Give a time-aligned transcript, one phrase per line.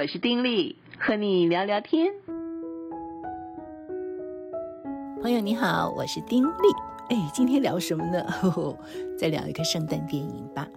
[0.00, 2.14] 我是丁力，和你聊聊天。
[5.20, 6.68] 朋友你好，我是丁力。
[7.08, 8.22] 哎，今天聊什么呢？
[8.22, 8.78] 呵呵，
[9.18, 10.68] 再聊一个圣诞电影吧。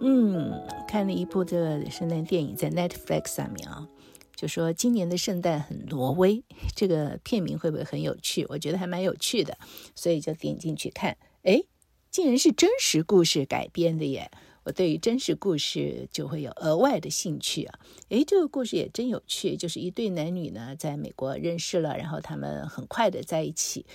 [0.00, 0.58] 嗯，
[0.88, 3.86] 看了一部这个圣诞电影，在 Netflix 上面啊，
[4.34, 6.42] 就说今年的圣诞很挪威。
[6.74, 8.46] 这个片名会不会很有趣？
[8.48, 9.58] 我觉得还蛮有趣的，
[9.94, 11.18] 所以就点进去看。
[11.42, 11.62] 哎，
[12.10, 14.30] 竟然是真实故事改编的耶！
[14.66, 17.78] 我对于真实故事就会有额外的兴趣啊！
[18.08, 23.86] 诶，这个故事也真有趣，就是一对男女呢，在美国认识了，然后他们很快的在一起，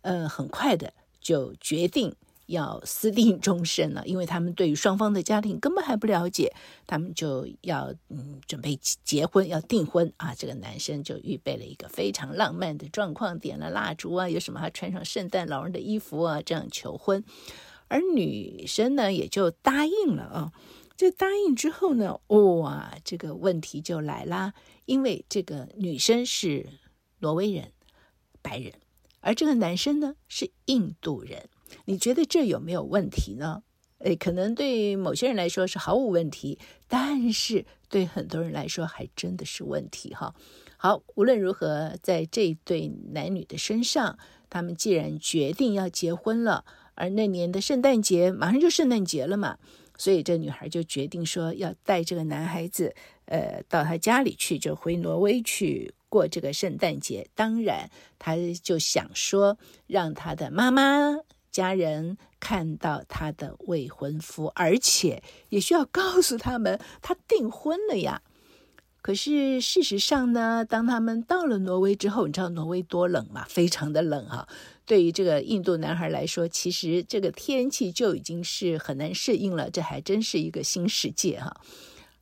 [0.00, 2.16] 呃，很快的就决定
[2.46, 6.54] 要私定终身了，因为他们对于双方的家庭根本还不了解，
[6.86, 10.34] 他们就要嗯准备结婚，要订婚啊！
[10.34, 17.22] 这个男生就预备了一个非常浪漫的状况，点了蜡烛啊，有什么还穿上圣诞老人的衣服啊，这样求婚。
[17.94, 20.52] 而女生呢，也就答应了啊。
[20.96, 24.52] 这答应之后呢，哇，这个问题就来啦。
[24.84, 26.66] 因为这个女生是
[27.20, 27.70] 挪威人，
[28.42, 28.72] 白人，
[29.20, 31.48] 而这个男生呢是印度人。
[31.84, 33.62] 你觉得这有没有问题呢？
[33.98, 40.34] 诶，可能对某些人来说是毫无问题，但是对很多人来说还真的是问题哈。
[40.76, 44.18] 好，无论如何，在这对男女的身上，
[44.50, 46.64] 他们既然决定要结婚了。
[46.94, 49.58] 而那年的圣诞节马上就圣诞节了嘛，
[49.96, 52.94] 所以这女孩就决定说要带这个男孩子，
[53.26, 57.28] 呃，到他家里去，就回挪威去过这个圣诞节。
[57.34, 61.16] 当然，她就想说让她的妈妈
[61.50, 68.22] 家人看到她的未婚夫，而且也需要告诉他们她订婚了呀。
[69.02, 73.44] 可是事实上呢，当他们到了挪威之后，你知道挪威多冷吗？
[73.48, 74.48] 非常的冷啊。
[74.86, 79.70] 对于这个印度男孩来说，其实这个天气就已经是很难适应了。
[79.70, 81.54] 这还真是一个新世界哈。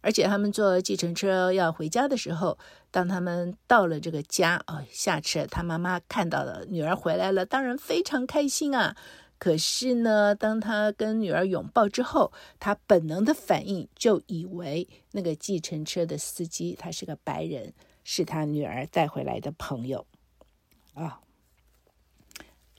[0.01, 2.59] 而且他们坐计程车要回家的时候，
[2.91, 8.97] 当他们到了这个家哦，下车，他妈妈看到了女儿回来了，当然非常开心啊。
[9.39, 17.73] 可是呢，当他跟女儿拥抱之后，他本能的反应就以为那个计程车的司机他是个白人，
[18.05, 20.07] 是他女儿带回来的朋友，
[20.95, 21.21] 啊、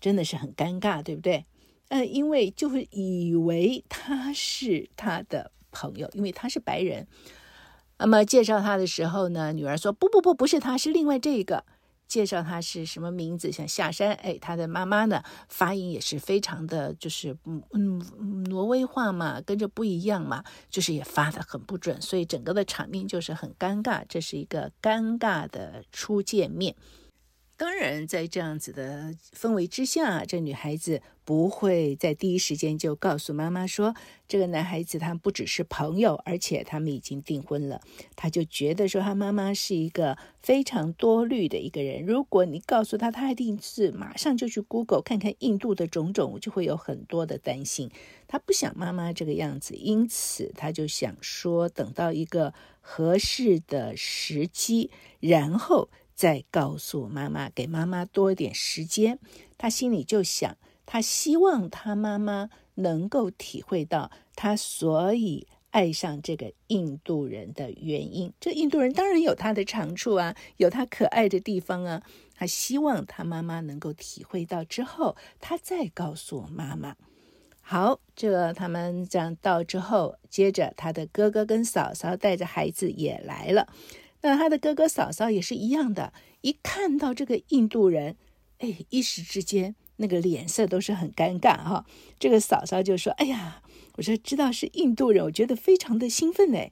[0.03, 1.45] 真的是很尴尬，对不对？
[1.87, 7.07] 呃，因为就会以为他是他的朋友，因为他是白人。
[7.99, 11.63] 那么介绍他的时候呢，女儿说：“不不不，不是他，是另外这个。”
[12.05, 26.75] 介绍他是什么名字，像下山，哎，他的妈妈呢，发音也是非常的，就是嗯嗯，挪威话嘛，跟着不一样嘛，就是也发得很不准，所以整个的场面就是很尴尬，这是一个尴尬的初见面。
[27.55, 33.95] 当然，在这样子的氛围之下，这女孩子不会在第一时间就告诉妈妈说，
[34.27, 37.79] 这个男孩子他不只是朋友，而且他们已经订婚了。
[38.15, 42.03] 他就觉得说，他妈妈是一个非常多虑的一个人。
[42.03, 47.91] 如果你告诉他，他一定是马上就去 Google 看看印度的种种，就会有很多的担心。
[48.27, 54.89] 他不想妈妈这个样子，因此他就想说，等到一个合适的时机，
[55.19, 55.89] 然后。
[56.23, 59.19] 再告诉妈妈，给妈妈多一点时间。
[59.57, 68.31] 他心里就想，他希望他妈妈能够体会到他所以爱上这个印度人的原因。
[68.39, 72.01] 这印度人当然有他的长处啊，有他可爱的地方啊。
[72.33, 76.95] 他希望他妈妈能够体会到之后，他再告诉妈妈。
[77.59, 83.67] 好，这他们这样到之后，接着他的哥哥跟嫂嫂带着孩子也来了。
[84.23, 88.15] 那他的哥哥嫂嫂也是一样的，一看到这个印度人，
[88.59, 91.85] 哎，一时之间那个脸色都是很尴尬哈。
[92.17, 93.61] 这个嫂嫂就说：“哎呀，
[93.97, 96.71] 我说知道是印度人，我觉得非常的兴奋哎。”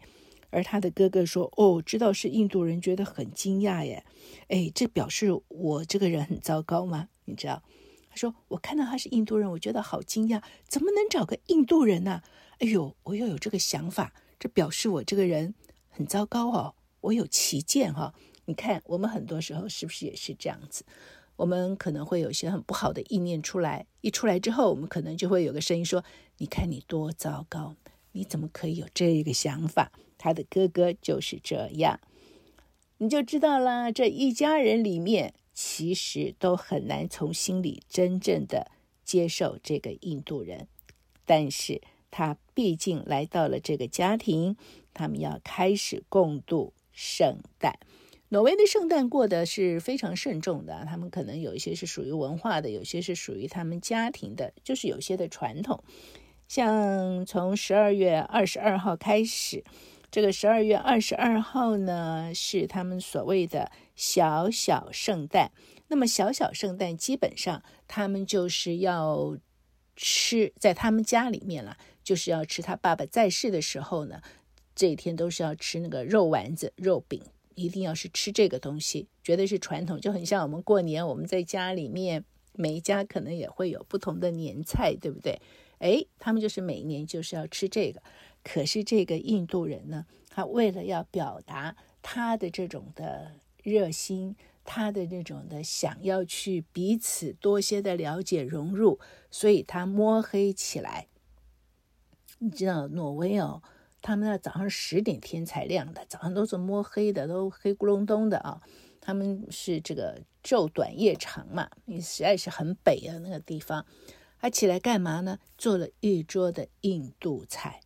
[0.49, 4.05] 而他的哥哥说：“哦，知道是印度人，觉得很惊讶耶。
[4.47, 7.09] 哎，这表示我这个人很糟糕吗？
[7.25, 7.61] 你知道？”
[8.09, 12.21] 他说：“我看到他是印度人，我觉得好惊讶，怎么能找个印度人呢？
[12.59, 15.53] 哎呦，我又有这个想法，这表示我这个人
[15.89, 18.13] 很糟糕哦。”我有旗舰哈，
[18.45, 20.85] 你看我们很多时候是不是也是这样子？
[21.35, 26.03] 我们可能会有些很不好的意念出来，一出来之后，我们可能就会有个声音说
[26.37, 27.75] ：“你看你多糟糕，
[28.11, 31.99] 你怎么可以有这个想法？”他的哥哥就是这样，
[32.99, 33.91] 你就知道了。
[33.91, 38.69] 这一家人里面，其实都很难从心里真正的
[39.03, 40.67] 接受这个印度人，
[41.25, 41.81] 但是
[42.11, 44.55] 他毕竟来到了这个家庭，
[44.93, 46.73] 他们要开始共度。
[46.91, 47.79] 圣诞，
[48.29, 50.85] 挪威的圣诞过得是非常慎重的。
[50.85, 55.83] 他们可能有一些是属于文化的，有些是属于他们家庭的，就是有些的传统。
[56.47, 59.63] 像从十二月二十二号开始，
[60.11, 65.51] 这个十二月二十二号呢，是他们所谓的小小圣诞。
[65.87, 69.37] 那么小小圣诞基本上他们就是要
[69.95, 74.21] 吃，在他们家里面了，就是要吃他爸爸在世的时候呢，
[74.75, 77.21] 这一天都是要吃那个肉丸子、肉饼，
[77.55, 82.23] 一定要是吃这个东西，绝对是传统，就很像我们过年，我们在家里面
[82.53, 85.41] 每一家可能也会有不同的年菜，对不对？
[85.79, 88.01] 哎，他们就是每年就是要吃这个。
[88.43, 93.33] 可是这个印度人呢，他为了要表达他的这种的
[93.63, 101.07] 热心，他的那种的想要去彼此多些的了解融入，所以他摸黑起来。
[102.39, 103.61] 你知道挪威哦，
[104.01, 108.61] 他们那早上十点天才亮的，早上都是摸黑的，都黑咕隆咚的啊。
[108.99, 113.85] 他们是这个昼短夜长嘛，你实在是很北啊那个地方。
[114.39, 115.37] 他起来干嘛呢？
[115.57, 117.81] 做了一桌的印度菜。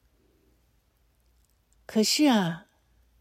[1.85, 2.67] 可是啊，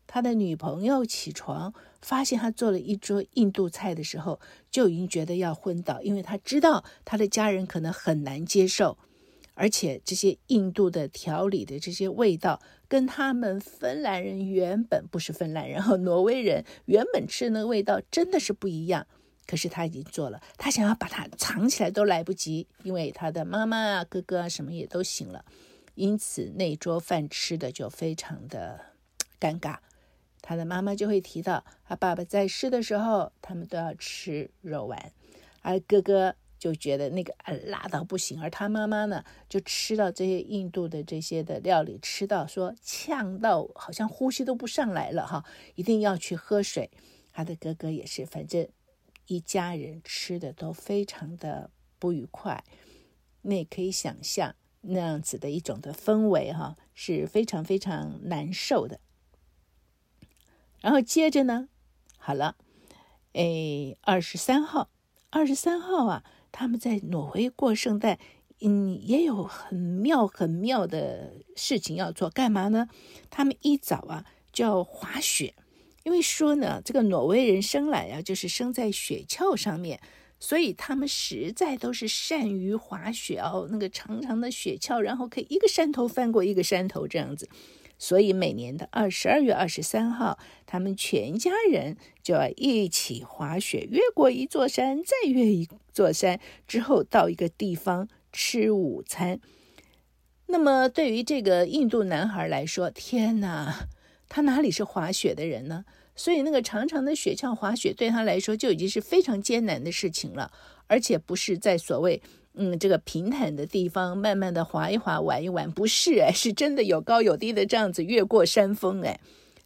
[0.07, 4.41] 他的女朋友起床发现他做了一桌印度菜的时候，
[4.71, 8.99] 就已经觉得要昏倒，因为他知道他的家人可能很难接受，
[9.55, 19.07] 而且这些印度的调理的这些味道，跟他们芬兰人原本不是芬兰人和 挪威人原本吃的那个味道真的是不一样。
[19.47, 25.45] 可是他已经做了，他想要把它藏起来都来不及，因为他的妈妈啊、哥哥啊什么也都醒了。
[25.97, 28.81] 因此，那桌饭吃的就非常的
[29.39, 29.77] 尴尬。
[30.41, 35.13] 他的妈妈就会提到，他爸爸在世的时候，他们都要吃肉丸，
[35.61, 45.45] 而哥哥就觉得那个啊辣到不行，而他妈妈呢，就吃到这些印度的这些的料理，吃到说呛到好像呼吸都不上来了哈，
[45.75, 46.91] 一定要去喝水。
[47.35, 48.67] 他的哥哥也是，反正
[49.27, 51.69] 一家人吃的都非常的
[51.99, 52.65] 不愉快，
[53.43, 54.55] 那也可以想象。
[54.87, 59.01] 那样子的一种的氛围，哈，是非常非常难受的。
[60.81, 61.69] 然后接着呢，
[62.17, 62.57] 好了，
[63.35, 64.89] 哎，二十三号，
[65.31, 66.25] 二十三号啊，
[66.57, 68.17] 他们在挪威过圣诞，
[68.61, 72.31] 嗯，也有很妙很妙的事情要做。
[72.31, 72.89] 干嘛呢？
[73.29, 75.53] 他们一早啊就要滑雪，
[76.05, 79.99] 因为说呢，这个挪威人生来啊就是生在雪橇上面。
[80.39, 87.49] 所以他们实在都是善于滑雪哦，那个长长的雪橇，然后可以一个山头翻过一个山头这样子。
[88.05, 99.41] 所以每年的二十二月二十三号，他们全家人就要一起滑雪，越过一座山，再越一座山，之后到一个地方吃午餐。
[100.49, 103.89] 那么对于这个印度男孩来说，天哪，
[104.29, 105.87] 他哪里是滑雪的人呢？
[106.15, 110.53] 所以那个长长的雪橇滑雪对他来说就已经是非常艰难的事情了，
[110.89, 112.21] 而且不是在所谓
[112.55, 119.21] 嗯这个平坦的地方慢慢的滑一滑玩一玩，不是哎，是真的有高有低的这样子越过山峰哎，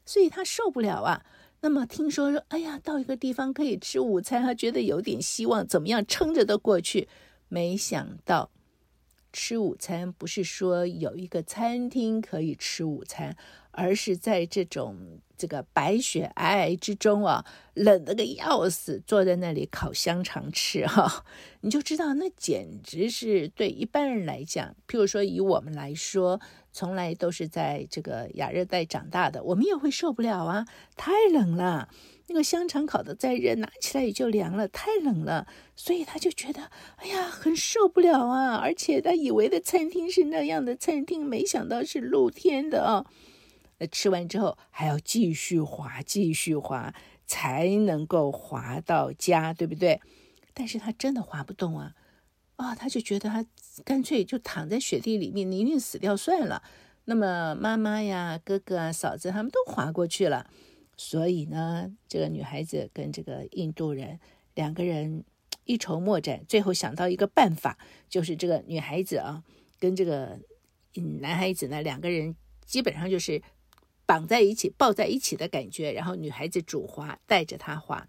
[0.05, 1.25] 所以他受不了啊。
[1.61, 7.09] 那么听说说，哎呀，到一个地方可以吃午餐，他觉得有点希望，怎么样撑着都过去。
[7.49, 8.51] 没想到
[9.33, 13.37] 吃午餐不是说有一个餐厅可以吃午餐，
[13.79, 15.21] 而是在这种。
[15.41, 17.45] 这个白雪皑皑之中啊，
[17.75, 21.25] 冷得个要死，坐在那里烤香肠吃哈，
[21.63, 26.41] 你就知道那简直是对一般人来讲，譬如说以我们来说，
[26.73, 30.67] 从来都是在这个亚热带长大的，我们也会受不了啊，
[30.97, 31.89] 太冷了。
[32.27, 36.63] 那个香肠烤得再热，拿起来也就凉了，太冷了，所以他就觉得
[36.97, 38.57] 哎呀，很受不了啊。
[38.57, 43.07] 而且他以为的餐厅是那样的餐厅，没想到是露天的啊。
[43.79, 46.93] 那吃完之后还要继续滑，继续滑，
[47.27, 50.01] 才能够滑到家，对不对？
[50.53, 51.95] 但是他真的滑不动啊！
[52.57, 53.47] 啊、哦，他就觉得他
[53.85, 56.61] 干脆就躺在雪地里面，宁愿死掉算了。
[57.05, 60.51] 那么妈妈呀、哥哥啊、嫂子他们都滑过去了，
[60.97, 64.19] 所以呢，这个女孩子跟这个印度人
[64.55, 65.23] 两个人
[65.63, 69.45] 一筹莫展，最后想到一个办法，就是这个女孩子啊
[69.79, 70.41] 跟这个
[70.97, 72.35] 嗯男孩子呢两个人
[72.67, 73.41] 基本上就是。
[74.09, 78.09] 绑在一起，抱在一起的感觉，然后女孩子主滑，带着他滑，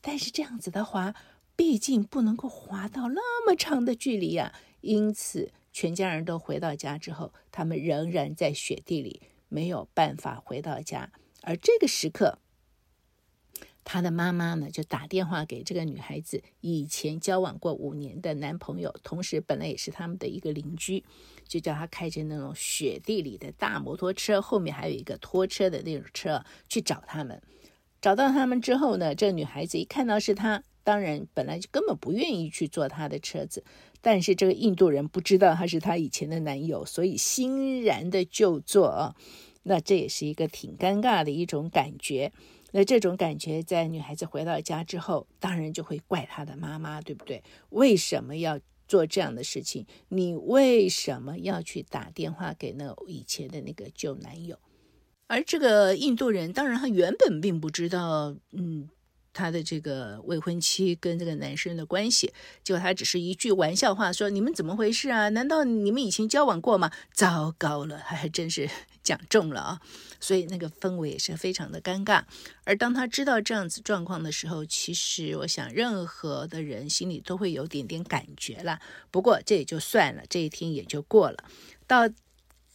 [0.00, 1.12] 但是这样子的滑，
[1.56, 11.10] 毕竟不能够滑到那么长的距离呀，因此全家人都回到家之后，他们仍然在雪地里，没有办法回到家，
[11.42, 12.38] 而这个时刻。
[13.92, 21.02] 她的妈妈呢，就打电话给这个女孩子以前交往过五年的男朋友，同时本来也是他们的一个邻居，
[21.48, 27.42] 就叫他开着那种雪地里的大摩托车，后面还有一个拖车的那种车去找他们。
[28.00, 33.64] 找到他们之后呢，这女孩子一看到是他，当然本来就根本不愿意去坐他的车子，
[34.00, 39.16] 但是这个印度人不知道他是他以前的男友，所以欣然的就坐。
[39.64, 42.32] 那这也是一个挺尴尬的一种感觉。
[42.72, 47.42] 那这种感觉在女孩子回到家之后，当然就会怪她的妈妈，对不对？
[47.70, 49.86] 为什么要做这样的事情？
[50.08, 54.58] 你为什么要去打电话给那以前的那个旧男友？
[55.26, 58.88] 而这个印度人，当然他原本并不知道，嗯。
[59.32, 62.32] 他的这个未婚妻跟这个男生的关系，
[62.64, 65.28] 结果他只是一句玩笑话说：“你们怎么回事啊？
[65.28, 68.68] 难道你们以前交往过吗？”糟糕了，还还真是
[69.02, 69.80] 讲中了啊！
[70.20, 72.22] 所以那个氛围也是非常的尴尬。
[72.64, 78.80] 而当他知道这样子状况的时候，其实我想任何的人心里都会有点点感觉了。
[79.10, 81.44] 不过这也就算了，这一天也就过了。
[81.86, 82.08] 到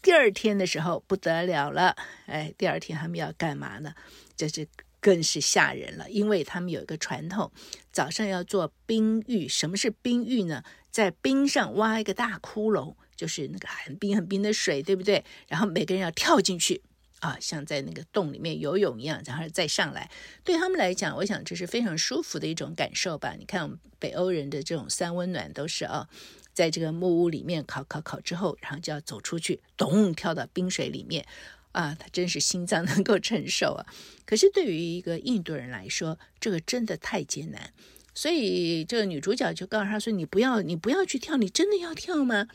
[0.02, 3.94] 第二天的时候不得了了，哎，第二天他们要干嘛呢？
[4.36, 4.68] 这是。
[5.02, 7.52] 更是吓人了，因为他们有一个传统，
[7.92, 9.48] 早上要做冰浴。
[9.48, 10.64] 什么是冰浴呢？
[10.90, 15.24] 在冰上挖一个大窟窿，就是那个很冰很冰的水，对不对？
[15.48, 16.82] 然后每个人要跳进去
[17.20, 20.10] 啊，像在那个洞里面游泳一样，然后再上来。
[20.44, 23.36] 对他们来讲，我想这是非常舒服的一种感受吧。
[23.38, 26.08] 你看我们北欧人的这种三温暖都是啊，
[26.54, 31.26] 在这个木屋里面烤烤烤之后，然后就要走出去，咚，跳到冰水里面。
[31.72, 33.86] 啊，他真是心脏 能够承受啊！
[34.26, 37.74] 可是对于一个印度人来说，这个真的太艰难。
[38.14, 42.48] 所以这个女主角就告诉他说：“你不要，你不要去跳，你真的要跳吗？”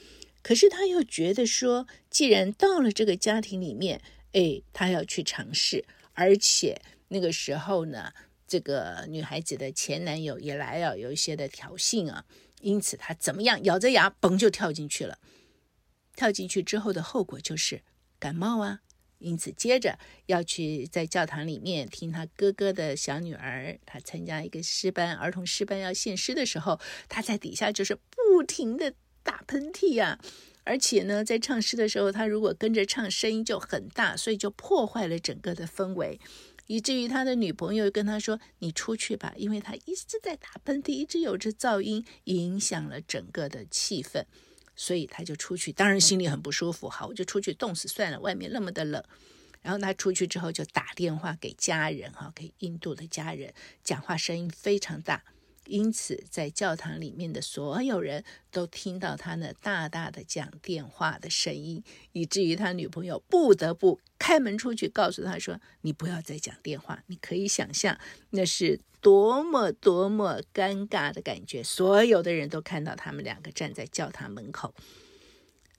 [0.42, 4.00] 可是他又觉得说，既然到了这个家庭里面，
[4.32, 5.84] 哎，他要去尝试。
[6.14, 8.12] 而且那个时候呢，
[8.46, 12.24] 这个女孩子的前男友也来了，有一些的挑衅啊，
[12.60, 15.18] 因此他怎么样，咬着牙嘣就跳进去了。
[16.16, 17.82] 跳进去之后的后果就是
[18.18, 18.80] 感冒啊。
[19.18, 28.94] 因此，接着要去在教堂里面听他哥哥的小女儿，他参加一个诗班，儿童诗班要献诗的时候，他在底下就是不停的
[29.30, 30.18] 打喷嚏呀、
[30.64, 36.18] 而且呢，在唱诗的时候，他如果跟着唱，声音就很大，所以就破坏了整个的氛围，
[36.66, 44.24] 以至于他的女朋友跟他说：“你出去吧，因为他一直在打喷嚏，一直有着噪音，影响了整个的气氛。”
[44.74, 46.88] 所以他就出去，当然心里很不舒服。
[46.88, 49.00] 好，我就出去冻死算了，外面那么的冷。
[49.62, 55.22] 然后他出去之后就打电话给家人，哈，给印度的家人，讲话声音非常大。
[55.70, 67.96] 因此，在教堂里面的所有人都听到他那大大的讲电话的声音，以至于他女朋友不得不开门出去，告诉他说：“你不要再讲电话。”你可以想象
[68.30, 71.62] 那是多么多么尴尬的感觉。
[71.62, 74.74] 所有的人都看到他们两个站在教堂门口。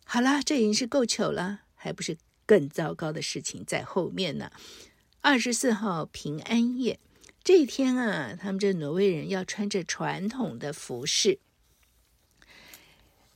[0.06, 4.50] 好了，这已经是够糗了，还不是更糟糕的事情在后面呢？
[5.22, 7.00] 二十四号平安夜。
[7.44, 11.40] 这一天啊，他们这挪威人要穿着传统的服饰。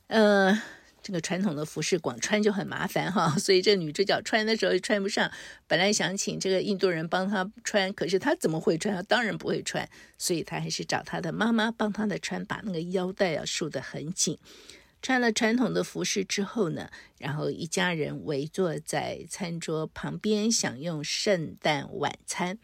[0.06, 0.62] 呃，
[1.02, 5.28] 这个传统的服饰光穿就很麻烦哈， 所以这女主角穿的时候也穿不上。
[5.66, 8.94] 本来想请这个印度人帮她穿，可是她怎么会穿？
[8.94, 14.38] 她当然不会穿，所以她还是找她的妈妈帮她的穿，把那个腰带要束得很紧。
[15.02, 22.58] 穿了传统的服饰之后呢，然后一家人围坐在餐桌旁边享用圣诞晚餐。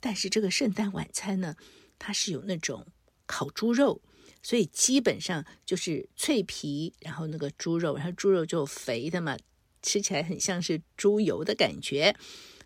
[0.00, 1.54] 但是这个圣诞晚餐呢，
[1.98, 2.86] 它是有那种
[3.26, 4.00] 烤猪肉，
[4.42, 9.36] 所以基本上就是脆皮，然后那个猪肉，然后猪肉就肥的嘛，
[9.82, 12.16] 吃起来很像是猪油的感觉。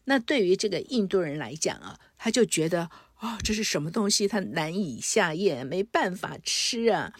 [0.05, 2.83] 那对于这个印度人来讲啊，他就觉得
[3.17, 4.29] 啊、哦，这是什么东西？
[4.29, 7.13] 他难以下咽，没办法吃啊。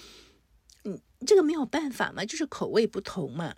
[0.85, 3.57] 嗯，这个没有办法嘛，就是口味不同嘛。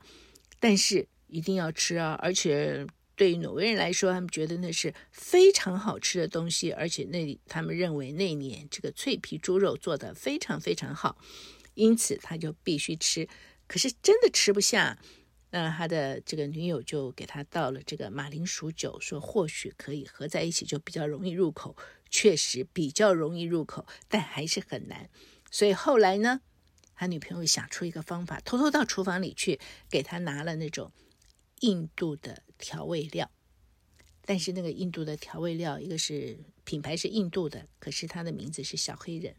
[0.59, 2.87] 但是一定要吃啊，而且。
[3.17, 11.19] 对于挪威人来说，他们觉得那是非常好吃的东西，而且那他们认为那年这个脆皮猪肉做得非常非常好，
[11.75, 13.27] 因此他就必须吃。
[13.67, 14.99] 可是真的吃不下，
[15.51, 21.77] 那他的这个女友就给他倒了这个马铃薯酒，说或许可以合在一起就比较容易入口。
[22.09, 25.11] 确实比较容易入口，但还是很难。
[25.51, 26.41] 所以后来呢，
[26.95, 29.59] 他女朋友想出一个方法，偷偷到厨房里去
[29.91, 30.93] 给他拿了那种
[31.61, 32.43] 印度的。
[32.59, 33.31] 调味料，
[34.25, 39.37] 但是那个印度的调味料，一个是品牌是印度的，可是它的名字是小黑人，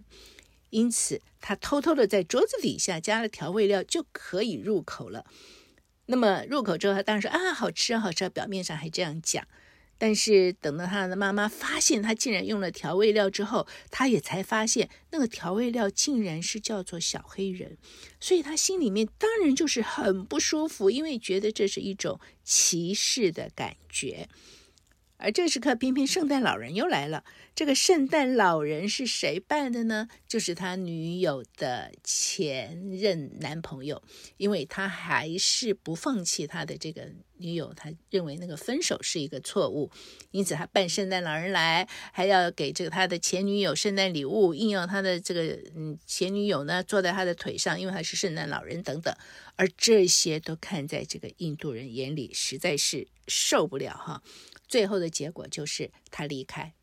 [0.69, 5.25] 因此他偷偷的在桌子底下加了调味料就可以入口了。
[6.05, 9.47] 那么入口之后，他当然说啊，好吃啊，好吃，表面上还这样讲。
[9.97, 17.77] 但是等到他的妈妈发现他竟然用了调味料之后，他也才发现那个调味料竟然是叫做小黑人，
[18.19, 24.29] 所以他心里面当然就是很不舒服，因为觉得这是一种歧视的感觉。
[25.17, 27.23] 而这时刻，偏偏圣诞老人又来了。
[27.55, 30.07] 这个圣诞老人是谁扮的呢？
[30.27, 34.03] 就是他女友的前任男朋友，
[34.37, 39.89] 因为他还是不放弃他的这个女友，他认为那个分手是一个错误，
[40.29, 49.11] 因此他扮圣诞老人来，还要给这个他的前女友圣诞礼物，硬要他的这个嗯前女友呢坐在他的腿上，因为他是圣诞老人等等。
[49.55, 54.21] 而这些都看在这个印度人眼里，实在是受不了哈。
[54.67, 56.73] 最后的结果就是他离开，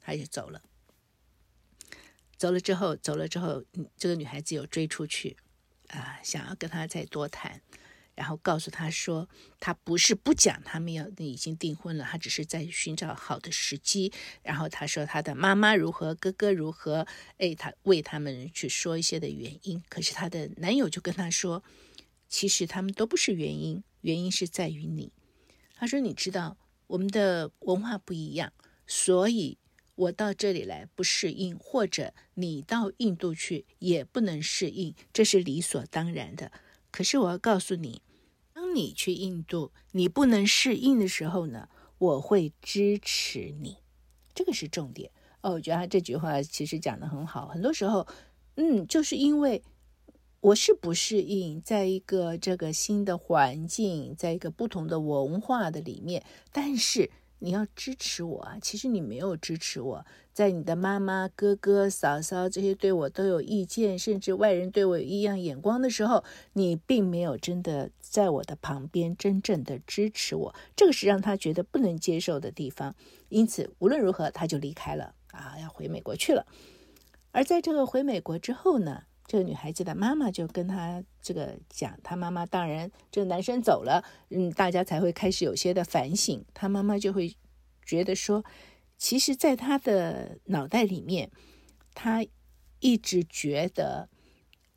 [0.00, 0.62] 他就走了。
[2.36, 3.64] 走了之后，走了之后，
[3.96, 5.36] 这个女孩子又追出去，
[5.88, 7.62] 啊，想要跟他再多谈，
[8.14, 9.26] 然后告诉他说，
[9.58, 14.12] 他不是不讲，他们要已经订婚了，他只是在寻找好的时机。
[14.42, 17.06] 然后他说他的妈妈如何，哥哥如何，
[17.38, 19.82] 哎，他为他们去说一些的原因。
[19.88, 21.64] 可是他的男友就跟他说，
[22.28, 25.10] 其实他们都不是原因，原因是在于你。
[25.74, 26.58] 他说，你知道。
[26.88, 28.52] 我们的文化不一样，
[28.86, 29.58] 所以
[29.94, 36.52] 我到这里来不适应，或者你到印度去也不能适应，这是理所当然的。
[36.90, 38.02] 可是我要告诉你，
[38.52, 43.78] 当你去印度，你不能适应的时候呢，我会支持你，
[44.34, 45.10] 这个是重点。
[45.42, 47.48] 哦，我觉得他这句话其实讲的很好。
[47.48, 48.06] 很多时候，
[48.54, 49.62] 嗯，就是因为。
[50.40, 58.56] 我是不适应，在一个这个新的环境，在一个不同的文化的里面，但是你要支持我啊！
[58.62, 72.94] 其实你没有支持我，在你的妈妈、哥哥、嫂嫂这些对我都有意见，甚至外人对我有异样眼光的时候，你并没有真的在我的旁边真正的支持我，这个是让他觉得不能接受的地方。
[73.28, 76.46] 因此，无论如何，他就离开了啊，要回美国去了。
[77.32, 86.44] 而在这个回美国之后呢，这个女孩子的妈妈就跟她这个讲，她妈妈当然这个男生走了，嗯，大家才会开始有些的反省。
[86.54, 87.36] 她妈妈就会
[87.84, 88.44] 觉得说，
[88.96, 91.30] 其实，在她的脑袋里面，
[91.94, 92.24] 她
[92.78, 94.08] 一直觉得，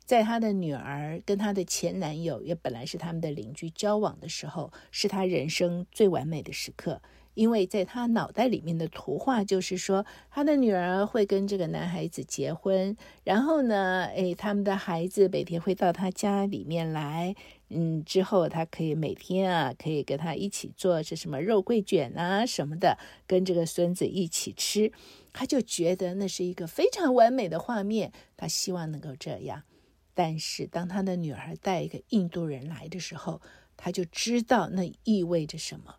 [0.04, 7.00] 在她的女儿跟她的前男友也本来是他们的邻居交往的时候，是她人生最完美的时刻。
[7.34, 17.34] 因为在他脑袋里面的图画就是说，他的女儿会跟这个男孩子结婚，然后呢，哎，他们的孩子每天会到他家里面来，
[17.68, 24.92] 嗯，之后他可以每天啊，可以跟他一起做这什么肉桂卷啊什么的，跟这个孙子一起吃，
[25.32, 29.62] 他就觉得那是一个非常完美的画面，他希望能够这样。
[30.12, 33.40] 但是当他的女儿带一个印度人来的时候，
[33.76, 35.94] 他就知道那意味着什么。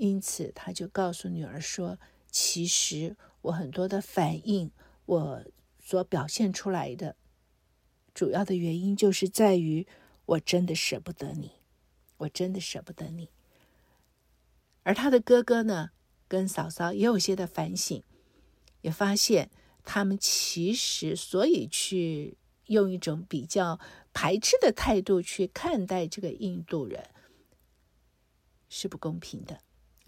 [0.00, 1.98] 因此，他就告诉女儿说
[2.32, 4.70] ：“其实我很多的反应，
[5.04, 5.44] 我
[5.78, 7.16] 所表现出来的
[8.14, 9.86] 主要的原因，就是在于
[10.24, 11.52] 我真的舍不得你，
[12.16, 13.28] 我真的舍不得你。”
[14.84, 15.90] 而他的哥哥呢，
[16.26, 18.02] 跟嫂嫂也有些的反省，
[18.80, 19.50] 也发现
[19.84, 23.78] 他们其实所以去用一种比较
[24.14, 27.10] 排斥的态度去看待这个印度人，
[28.70, 29.60] 是不公平的。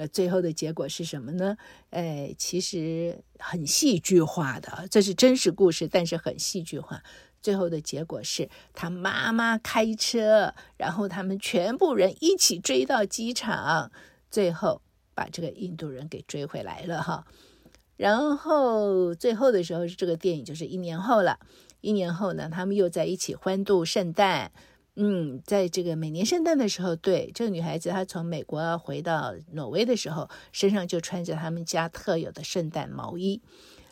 [0.08, 1.56] 最后的结果是什么呢？
[1.90, 7.02] 哎，其实很戏剧化的，这是真实故事，但是很戏剧化。
[7.40, 13.90] 最后的结果是他妈妈开车，然后他们全部人一起追到机场，
[14.30, 14.80] 最后
[15.14, 17.26] 把这个印度人给追回来了哈。
[17.96, 21.40] 然后最后的时候这个电影就是一年后了，
[21.80, 24.52] 一年后呢，他们又在一起欢度圣诞。
[24.94, 33.40] 嗯，在这个每年圣诞的时候，对这个女孩子，她从美国回到挪威的时候，身上就穿着他们家特有的圣诞毛衣。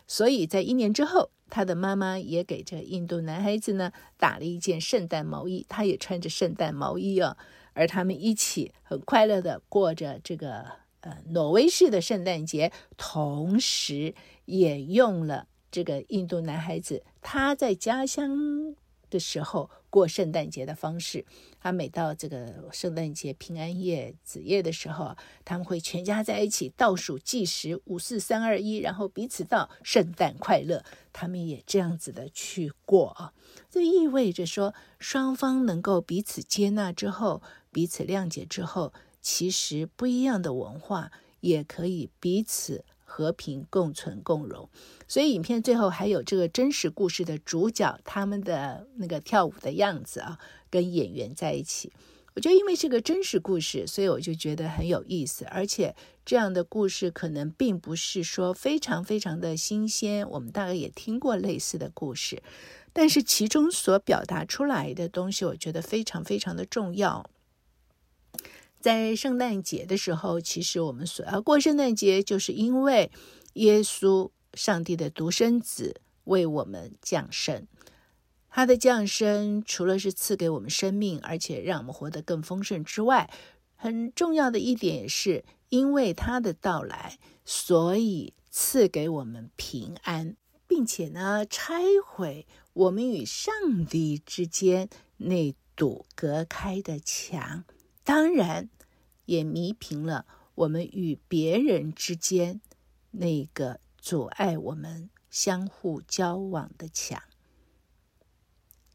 [0.05, 7.35] 所以在一年之后，她的妈妈也给这印度男孩子呢打了一件圣诞毛衣，他也穿着圣诞毛衣哦，
[7.73, 10.65] 而他们一起很快乐的过着这个
[10.99, 14.13] 呃挪威式的圣诞节，同时
[14.45, 18.75] 也用了这个印度男孩子他在家乡
[19.09, 21.23] 的时候过圣诞节的方式，
[21.59, 30.83] 他每到这个圣诞节平安夜子夜的时候，他们会全家在一起倒数计时，五四三二一，然后彼此道圣诞快乐。
[31.13, 33.33] 他们也这样子的去过啊，
[33.69, 42.85] 这意味着说双方能够彼此接纳之后，彼此谅解之后，其实不一样的文化也可以彼此。
[43.11, 44.69] 和平共存共荣，
[45.05, 51.91] 所以影片最后还有这个真实故事的主角，他们的那个跳舞的样子啊，跟演员在一起。
[52.33, 55.43] 我觉得因为是个真实故事，所以我就觉得很有意思。
[55.51, 55.93] 而且
[56.25, 62.41] 这样的故事可能并不是说非常非常的新鲜，我们大概也听过类似的故事，
[62.93, 67.29] 但是其中所表达出来的东西，我觉得非常非常的重要。
[68.81, 73.11] 在圣诞节的时候，其实我们所要过圣诞节，就是因为
[73.53, 77.67] 耶稣，上帝的独生子为我们降生。
[78.49, 83.29] 他的降生除了是赐给我们生命，而且让我们活得更丰盛之外，
[83.75, 90.35] 很重要的一点是因为他的到来，所以赐给我们平安，
[90.67, 93.53] 并且呢，拆毁我们与上
[93.85, 97.63] 帝之间那堵隔开的墙。
[98.13, 98.69] 当然，
[99.23, 102.59] 也弥平了我们与别人之间
[103.11, 107.23] 那个阻碍我们相互交往的墙。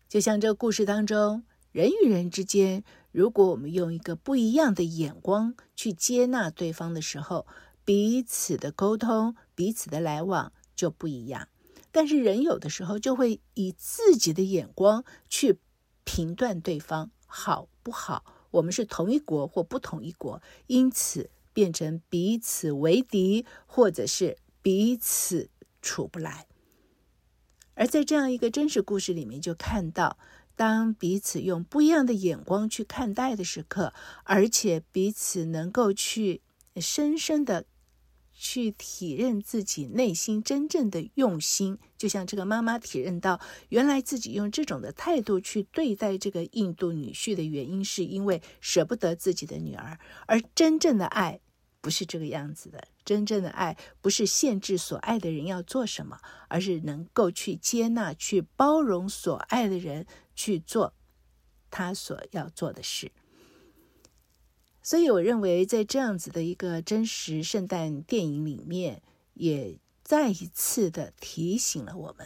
[0.06, 7.46] 就像这故事当中，人与人之间，如果我们用一个不一样的眼光去接纳对方的时候，
[7.86, 11.48] 彼此的沟通、彼此的来往就不一样。
[11.90, 15.58] 但是人有的时候就会以自己的眼光去
[16.04, 18.35] 评断对方好不好。
[18.56, 25.50] 我们是同一国或不同一国，因此变成彼此为敌，或者是彼此
[25.82, 26.46] 处不来。
[27.74, 30.18] 而在这样一个真实故事里面，就看到，
[30.54, 33.92] 当彼此用不一样的眼光去看待的时刻，
[34.24, 36.40] 而且彼此能够去
[36.76, 37.66] 深深的。
[38.38, 49.98] 去体认自己内心真正的用心，就像这个妈妈体认到，原来自己用这种的态度去对待这个印度女婿的原因，是因为舍不得自己的女儿。
[50.26, 51.40] 而真正的爱
[51.80, 56.18] 不是这个样子的，真正的爱不是限制所爱的人要做什么，
[56.48, 60.92] 而是能够去接纳、去包容所爱的人去做
[61.70, 63.10] 他所要做的事。
[64.86, 69.02] 所以，我认为在这样子的一个真实圣诞电影里面，
[69.34, 72.24] 也再一次的提醒了我们，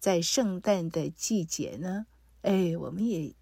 [0.00, 2.06] 在圣诞的季节呢，
[2.42, 3.32] 哎，我们也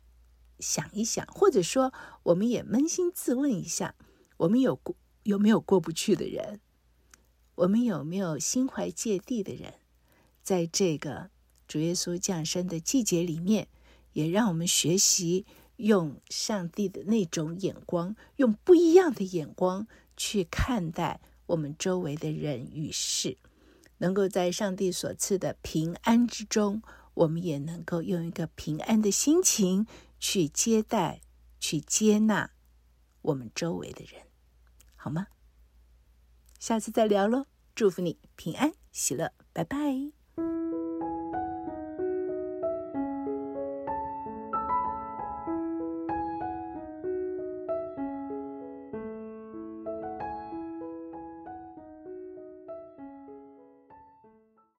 [0.60, 3.94] 想一想，或者说，我们也扪心自问一下：
[4.36, 6.60] 我们有过有没有过不去的人？
[7.54, 9.76] 我们有没有心怀芥蒂的人？
[10.42, 11.30] 在这个
[11.66, 13.68] 主耶稣降生的季节里面，
[14.12, 15.46] 也让我们学习。
[15.78, 23.38] 用上帝的那种眼光，用不一样的眼光去看待我们周围的人与事，
[23.98, 26.82] 能够在上帝所赐的平安之中，
[27.14, 29.86] 我们也能够用一个平安的心情
[30.18, 31.20] 去接待、
[31.58, 32.50] 去接纳
[33.22, 34.22] 我们周围的人，
[34.96, 35.28] 好吗？
[36.58, 39.78] 下次再聊喽，祝福你平安喜乐，拜拜。